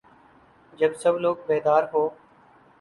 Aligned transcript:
جب 0.73 0.91
سب 1.01 1.19
لوگ 1.19 1.35
بیدار 1.47 1.83
ہو 1.93 2.07